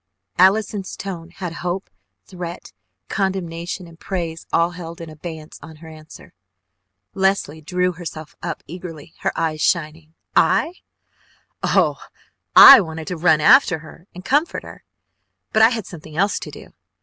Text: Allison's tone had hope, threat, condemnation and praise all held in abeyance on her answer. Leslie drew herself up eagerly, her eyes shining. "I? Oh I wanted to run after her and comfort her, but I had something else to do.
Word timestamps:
Allison's 0.39 0.95
tone 0.97 1.29
had 1.29 1.53
hope, 1.61 1.87
threat, 2.25 2.73
condemnation 3.07 3.85
and 3.85 3.99
praise 3.99 4.47
all 4.51 4.71
held 4.71 4.99
in 4.99 5.11
abeyance 5.11 5.59
on 5.61 5.75
her 5.75 5.87
answer. 5.87 6.33
Leslie 7.13 7.61
drew 7.61 7.91
herself 7.91 8.35
up 8.41 8.63
eagerly, 8.65 9.13
her 9.19 9.31
eyes 9.39 9.61
shining. 9.61 10.15
"I? 10.35 10.73
Oh 11.61 12.03
I 12.55 12.81
wanted 12.81 13.05
to 13.09 13.15
run 13.15 13.41
after 13.41 13.77
her 13.85 14.07
and 14.15 14.25
comfort 14.25 14.63
her, 14.63 14.83
but 15.53 15.61
I 15.61 15.69
had 15.69 15.85
something 15.85 16.17
else 16.17 16.39
to 16.39 16.49
do. 16.49 16.73